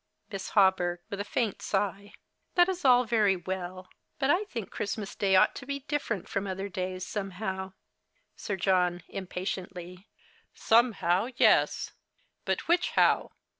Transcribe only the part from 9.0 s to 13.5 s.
(impatiently). Somehow, yes, but which how?